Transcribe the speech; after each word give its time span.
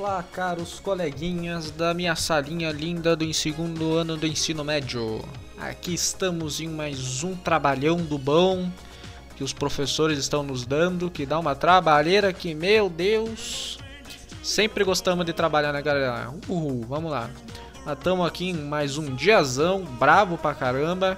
Olá, 0.00 0.24
caros 0.32 0.78
coleguinhas 0.78 1.72
da 1.72 1.92
minha 1.92 2.14
salinha 2.14 2.70
linda 2.70 3.16
do 3.16 3.34
segundo 3.34 3.96
ano 3.96 4.16
do 4.16 4.28
ensino 4.28 4.62
médio. 4.62 5.24
Aqui 5.58 5.92
estamos 5.92 6.60
em 6.60 6.68
mais 6.68 7.24
um 7.24 7.34
trabalhão 7.34 7.96
do 7.96 8.16
bom 8.16 8.70
que 9.34 9.42
os 9.42 9.52
professores 9.52 10.16
estão 10.16 10.44
nos 10.44 10.64
dando, 10.64 11.10
que 11.10 11.26
dá 11.26 11.36
uma 11.36 11.56
trabalheira 11.56 12.32
que, 12.32 12.54
meu 12.54 12.88
Deus, 12.88 13.80
sempre 14.40 14.84
gostamos 14.84 15.26
de 15.26 15.32
trabalhar, 15.32 15.72
né, 15.72 15.82
galera? 15.82 16.32
Uhul, 16.48 16.86
vamos 16.88 17.10
lá. 17.10 17.28
Estamos 17.84 18.24
aqui 18.24 18.50
em 18.50 18.54
mais 18.54 18.98
um 18.98 19.16
diazão, 19.16 19.82
bravo 19.82 20.38
pra 20.38 20.54
caramba. 20.54 21.16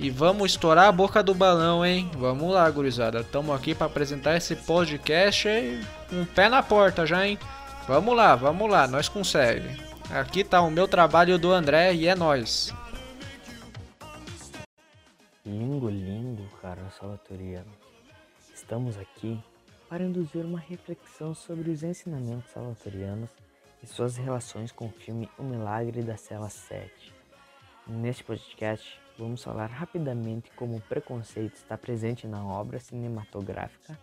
E 0.00 0.08
vamos 0.08 0.52
estourar 0.52 0.88
a 0.88 0.92
boca 0.92 1.22
do 1.22 1.34
balão, 1.34 1.84
hein? 1.84 2.10
Vamos 2.16 2.54
lá, 2.54 2.68
gurizada. 2.70 3.20
Estamos 3.20 3.54
aqui 3.54 3.74
para 3.74 3.86
apresentar 3.86 4.34
esse 4.34 4.56
podcast 4.56 5.46
um 6.10 6.24
pé 6.24 6.48
na 6.48 6.62
porta 6.62 7.04
já, 7.04 7.26
hein? 7.26 7.38
Vamos 7.86 8.16
lá, 8.16 8.34
vamos 8.34 8.68
lá, 8.68 8.88
nós 8.88 9.08
consegue. 9.08 9.68
Aqui 10.10 10.42
tá 10.42 10.60
o 10.60 10.68
meu 10.68 10.88
trabalho 10.88 11.38
do 11.38 11.52
André 11.52 11.94
e 11.94 12.08
é 12.08 12.16
nós. 12.16 12.74
Lindo, 15.44 15.88
lindo, 15.88 16.42
cara 16.60 16.82
salvatoriano. 16.98 17.70
Estamos 18.52 18.98
aqui 18.98 19.40
para 19.88 20.02
induzir 20.02 20.44
uma 20.44 20.58
reflexão 20.58 21.32
sobre 21.32 21.70
os 21.70 21.84
ensinamentos 21.84 22.50
salvatorianos 22.50 23.30
e 23.80 23.86
suas 23.86 24.16
relações 24.16 24.72
com 24.72 24.86
o 24.86 24.92
filme 24.92 25.30
O 25.38 25.44
Milagre 25.44 26.02
da 26.02 26.16
Cela 26.16 26.50
7. 26.50 27.14
Neste 27.86 28.24
podcast, 28.24 29.00
vamos 29.16 29.44
falar 29.44 29.66
rapidamente 29.66 30.50
como 30.56 30.76
o 30.76 30.80
preconceito 30.80 31.54
está 31.54 31.78
presente 31.78 32.26
na 32.26 32.44
obra 32.44 32.80
cinematográfica 32.80 33.96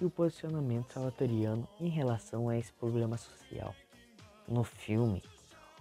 e 0.00 0.04
o 0.04 0.10
posicionamento 0.10 0.92
salvatoriano 0.92 1.66
em 1.80 1.88
relação 1.88 2.48
a 2.48 2.58
esse 2.58 2.72
problema 2.72 3.16
social. 3.16 3.74
No 4.46 4.62
filme, 4.62 5.22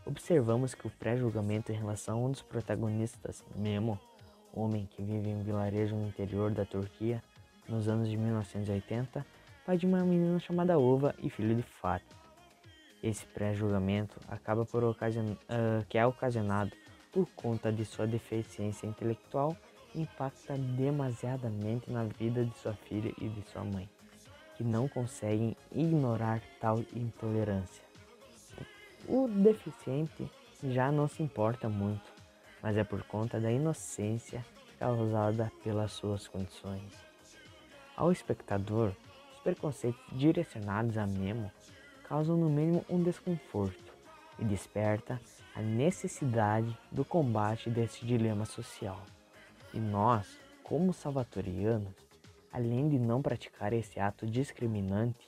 observamos 0.06 0.74
que 0.74 0.88
o 0.88 0.90
pré-julgamento 0.90 1.72
em 1.72 1.76
relação 1.76 2.18
a 2.18 2.28
um 2.28 2.32
dos 2.32 2.42
protagonistas, 2.42 3.44
Memo, 3.56 4.00
homem 4.54 4.88
que 4.88 5.04
vive 5.04 5.30
em 5.30 5.36
um 5.36 5.44
vilarejo 5.44 5.96
no 5.96 6.08
interior 6.08 6.52
da 6.52 6.66
Turquia 6.66 7.22
nos 7.68 7.88
anos 7.88 8.10
de 8.10 8.18
1980, 8.18 9.26
pai 9.66 9.78
de 9.78 9.86
uma 9.86 10.04
menina 10.04 10.40
chamada 10.40 10.80
Ova 10.80 11.16
e 11.20 11.30
filho 11.30 11.56
de 11.56 11.64
Fatih. 11.64 12.06
Esse 13.04 13.26
pré-julgamento 13.26 14.20
acaba 14.28 14.66
por 14.66 14.84
ocasion... 14.84 15.34
Uh, 15.34 15.86
que 15.88 15.98
é 15.98 16.06
ocasionado 16.06 16.72
por 17.12 17.28
conta 17.36 17.72
de 17.72 17.86
sua 17.86 18.08
deficiência 18.08 18.88
intelectual, 18.88 19.56
impacta 19.94 20.58
demasiadamente 20.58 21.90
na 21.90 22.04
vida 22.04 22.44
de 22.44 22.58
sua 22.58 22.74
filha 22.74 23.14
e 23.20 23.30
de 23.30 23.42
sua 23.44 23.64
mãe, 23.64 23.88
que 24.56 24.64
não 24.64 24.88
conseguem 24.88 25.56
ignorar 25.72 26.42
tal 26.60 26.80
intolerância. 26.94 27.84
O 29.08 29.28
deficiente 29.28 30.30
já 30.64 30.92
não 30.92 31.08
se 31.08 31.22
importa 31.22 31.70
muito, 31.70 32.12
mas 32.62 32.78
é 32.78 32.84
por 32.84 33.04
conta 33.04 33.40
da 33.40 33.52
inocência 33.52 34.44
causada 34.80 35.52
pelas 35.64 35.92
suas 35.92 36.28
condições. 36.28 36.92
Ao 37.96 38.12
espectador, 38.12 38.92
os 39.34 39.40
preconceitos 39.42 40.02
direcionados 40.12 40.98
a 40.98 41.06
Memo 41.06 41.52
causam 42.08 42.36
no 42.36 42.50
mínimo 42.50 42.84
um 42.90 43.02
desconforto 43.02 43.94
e 44.40 44.44
desperta 44.44 45.20
a 45.56 45.62
necessidade 45.62 46.78
do 46.92 47.06
combate 47.06 47.70
desse 47.70 48.06
dilema 48.06 48.46
social. 48.46 49.02
E 49.74 49.80
nós, 49.80 50.40
como 50.64 50.94
salvatorianos, 50.94 51.94
além 52.56 52.88
de 52.88 52.98
não 52.98 53.22
praticar 53.22 53.74
esse 53.74 54.00
ato 54.00 54.26
discriminante, 54.26 55.28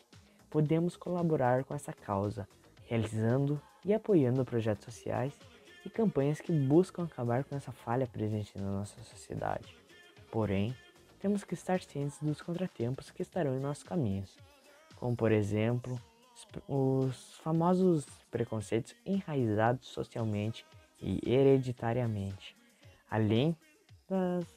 podemos 0.49 0.95
colaborar 0.95 1.65
com 1.65 1.75
essa 1.75 1.91
causa, 1.91 2.47
realizando 2.85 3.61
e 3.83 3.93
apoiando 3.93 4.45
projetos 4.45 4.85
sociais 4.85 5.37
e 5.85 5.89
campanhas 5.89 6.39
que 6.39 6.53
buscam 6.53 7.03
acabar 7.03 7.43
com 7.43 7.53
essa 7.53 7.73
falha 7.73 8.07
presente 8.07 8.57
na 8.57 8.71
nossa 8.71 9.03
sociedade. 9.03 9.75
Porém, 10.31 10.73
temos 11.19 11.43
que 11.43 11.53
estar 11.53 11.81
cientes 11.81 12.17
dos 12.21 12.41
contratempos 12.41 13.11
que 13.11 13.21
estarão 13.21 13.57
em 13.57 13.59
nossos 13.59 13.83
caminhos, 13.83 14.37
como 14.95 15.13
por 15.13 15.33
exemplo 15.33 15.99
os 16.65 17.33
famosos 17.43 18.05
preconceitos 18.31 18.95
enraizados 19.05 19.89
socialmente 19.89 20.65
e 21.01 21.19
hereditariamente, 21.29 22.55
além 23.11 23.53
das 24.07 24.56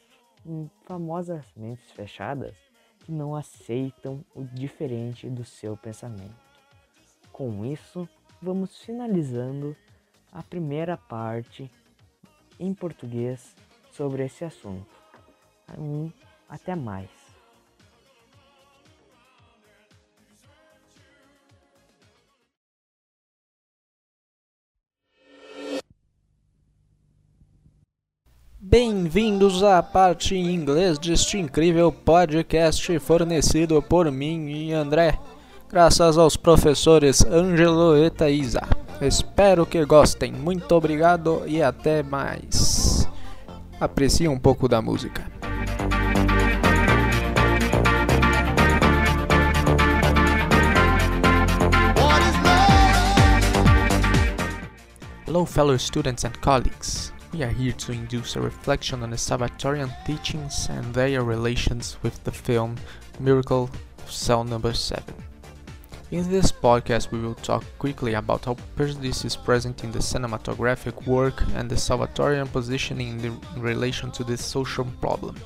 famosas 0.85 1.45
mentes 1.57 1.91
fechadas 1.93 2.57
que 3.01 3.13
não 3.13 3.35
aceitam 3.35 4.25
o 4.35 4.43
diferente 4.45 5.29
do 5.29 5.45
seu 5.45 5.77
pensamento. 5.77 6.37
Com 7.33 7.65
isso, 7.65 8.09
vamos 8.41 8.79
finalizando 8.79 9.77
a 10.33 10.43
primeira 10.43 10.97
parte 10.97 11.71
em 12.59 12.75
português 12.75 13.55
sobre 13.93 14.25
esse 14.25 14.45
assunto. 14.45 14.95
Até 16.49 16.75
mais. 16.75 17.20
Bem-vindos 28.71 29.65
à 29.65 29.83
parte 29.83 30.37
em 30.37 30.55
inglês 30.55 30.97
deste 30.97 31.37
incrível 31.37 31.91
podcast 31.91 33.01
fornecido 33.01 33.83
por 33.83 34.09
mim 34.13 34.49
e 34.49 34.73
André, 34.73 35.19
graças 35.69 36.17
aos 36.17 36.37
professores 36.37 37.27
Ângelo 37.27 37.97
e 37.97 38.09
Thaisa. 38.09 38.63
Espero 39.01 39.67
que 39.67 39.85
gostem. 39.85 40.31
Muito 40.31 40.71
obrigado 40.73 41.43
e 41.49 41.61
até 41.61 42.05
mais. 42.05 43.09
Aprecie 43.81 44.29
um 44.29 44.39
pouco 44.39 44.69
da 44.69 44.81
música. 44.81 45.29
Hello, 55.27 55.45
fellow 55.45 55.77
students 55.77 56.25
and 56.25 56.39
colleagues. 56.41 57.13
We 57.33 57.45
are 57.45 57.51
here 57.51 57.73
to 57.73 57.93
induce 57.93 58.35
a 58.35 58.41
reflection 58.41 59.05
on 59.05 59.11
the 59.11 59.17
Salvatorian 59.17 59.95
teachings 60.05 60.67
and 60.69 60.93
their 60.93 61.23
relations 61.23 61.97
with 62.03 62.25
the 62.25 62.33
film 62.33 62.75
Miracle 63.21 63.71
of 63.99 64.11
Cell 64.11 64.43
Number 64.43 64.75
7. 64.75 65.15
In 66.11 66.29
this 66.29 66.51
podcast, 66.51 67.13
we 67.13 67.21
will 67.21 67.37
talk 67.37 67.65
quickly 67.79 68.15
about 68.15 68.47
how 68.47 68.57
prejudice 68.75 69.25
is 69.25 69.37
present 69.37 69.85
in 69.85 69.93
the 69.93 70.01
cinematographic 70.01 71.07
work 71.07 71.41
and 71.55 71.71
the 71.71 71.77
Salvatorian 71.77 72.51
positioning 72.51 73.21
in, 73.21 73.41
in 73.55 73.63
relation 73.63 74.11
to 74.11 74.25
this 74.25 74.45
social 74.45 74.85
problem. 75.01 75.37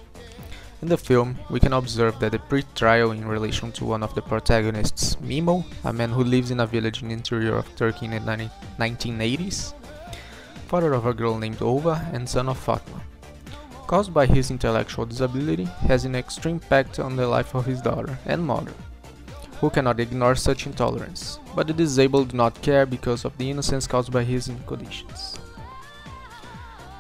In 0.80 0.88
the 0.88 0.96
film, 0.96 1.36
we 1.50 1.60
can 1.60 1.74
observe 1.74 2.18
that 2.20 2.32
the 2.32 2.38
pre-trial 2.38 3.10
in 3.10 3.28
relation 3.28 3.72
to 3.72 3.84
one 3.84 4.02
of 4.02 4.14
the 4.14 4.22
protagonists, 4.22 5.16
Mimo, 5.16 5.66
a 5.84 5.92
man 5.92 6.10
who 6.10 6.24
lives 6.24 6.50
in 6.50 6.60
a 6.60 6.66
village 6.66 7.02
in 7.02 7.08
the 7.08 7.14
interior 7.14 7.56
of 7.56 7.76
Turkey 7.76 8.06
in 8.06 8.12
the 8.12 8.50
1980s, 8.78 9.74
father 10.74 10.94
of 10.94 11.06
a 11.06 11.14
girl 11.14 11.38
named 11.38 11.62
Ova 11.62 12.04
and 12.12 12.28
son 12.28 12.48
of 12.48 12.58
Fatma. 12.58 13.00
Caused 13.86 14.12
by 14.12 14.26
his 14.26 14.50
intellectual 14.50 15.06
disability, 15.06 15.66
has 15.86 16.04
an 16.04 16.16
extreme 16.16 16.56
impact 16.56 16.98
on 16.98 17.14
the 17.14 17.28
life 17.28 17.54
of 17.54 17.64
his 17.64 17.80
daughter 17.80 18.18
and 18.26 18.44
mother 18.44 18.72
who 19.60 19.70
cannot 19.70 20.00
ignore 20.00 20.34
such 20.34 20.66
intolerance, 20.66 21.38
but 21.54 21.68
the 21.68 21.72
disabled 21.72 22.30
do 22.30 22.36
not 22.36 22.60
care 22.60 22.86
because 22.86 23.24
of 23.24 23.38
the 23.38 23.48
innocence 23.48 23.86
caused 23.86 24.10
by 24.10 24.24
his 24.24 24.50
conditions. 24.66 25.38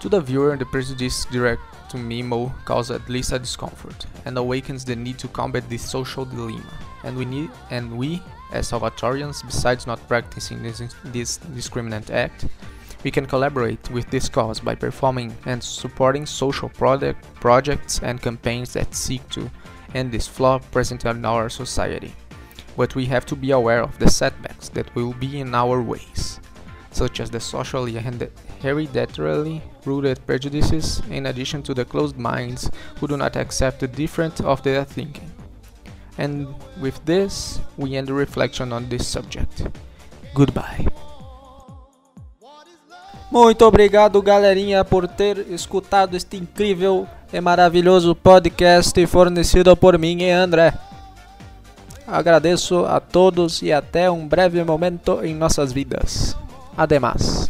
To 0.02 0.08
the 0.08 0.20
viewer, 0.20 0.56
the 0.56 0.66
prejudice 0.66 1.24
direct 1.24 1.62
to 1.90 1.96
Mimo 1.96 2.52
causes 2.64 2.92
at 2.94 3.08
least 3.08 3.32
a 3.32 3.40
discomfort, 3.40 4.06
and 4.24 4.38
awakens 4.38 4.84
the 4.84 4.94
need 4.94 5.18
to 5.18 5.26
combat 5.26 5.68
this 5.68 5.82
social 5.82 6.24
dilemma. 6.24 6.78
And 7.02 7.16
we 7.16 7.24
need, 7.24 7.50
and 7.72 7.98
we, 7.98 8.22
as 8.52 8.70
Salvatorians, 8.70 9.44
besides 9.44 9.84
not 9.84 10.06
practicing 10.06 10.62
this, 10.62 10.80
this 11.06 11.38
discriminant 11.38 12.10
act, 12.10 12.46
we 13.04 13.10
can 13.10 13.26
collaborate 13.26 13.90
with 13.90 14.10
this 14.10 14.28
cause 14.28 14.58
by 14.58 14.74
performing 14.74 15.36
and 15.46 15.62
supporting 15.62 16.26
social 16.26 16.70
product, 16.70 17.22
projects 17.34 18.00
and 18.02 18.20
campaigns 18.20 18.72
that 18.72 18.94
seek 18.94 19.28
to 19.28 19.50
end 19.94 20.10
this 20.10 20.26
flaw 20.26 20.58
present 20.58 21.04
in 21.04 21.24
our 21.24 21.48
society 21.48 22.12
but 22.76 22.94
we 22.94 23.06
have 23.06 23.26
to 23.26 23.36
be 23.36 23.50
aware 23.52 23.82
of 23.82 23.98
the 23.98 24.10
setbacks 24.10 24.68
that 24.70 24.92
will 24.94 25.12
be 25.14 25.40
in 25.40 25.54
our 25.54 25.82
ways, 25.82 26.40
such 26.90 27.20
as 27.20 27.30
the 27.30 27.40
socially 27.40 27.96
and 27.96 28.28
hereditarily 28.60 29.62
rooted 29.84 30.24
prejudices, 30.26 31.02
in 31.10 31.26
addition 31.26 31.62
to 31.62 31.74
the 31.74 31.84
closed 31.84 32.18
minds 32.18 32.70
who 32.98 33.06
do 33.06 33.16
not 33.16 33.36
accept 33.36 33.80
the 33.80 33.88
different 33.88 34.40
of 34.40 34.62
their 34.62 34.84
thinking. 34.84 35.30
And 36.18 36.54
with 36.80 37.04
this, 37.04 37.60
we 37.76 37.96
end 37.96 38.08
the 38.08 38.14
reflection 38.14 38.72
on 38.72 38.88
this 38.88 39.06
subject. 39.06 39.66
Goodbye. 40.34 40.86
Muito 43.34 43.64
obrigado, 43.66 44.22
galerinha, 44.22 44.84
por 44.84 45.08
ter 45.08 45.38
escutado 45.50 46.16
este 46.16 46.36
incrível 46.36 47.04
e 47.32 47.40
maravilhoso 47.40 48.14
podcast 48.14 49.04
fornecido 49.08 49.76
por 49.76 49.98
mim 49.98 50.22
e 50.22 50.30
André. 50.30 50.72
Agradeço 52.06 52.86
a 52.86 53.00
todos 53.00 53.60
e 53.60 53.72
até 53.72 54.08
um 54.08 54.28
breve 54.28 54.62
momento 54.62 55.18
em 55.24 55.34
nossas 55.34 55.72
vidas. 55.72 56.36
Además. 56.76 57.43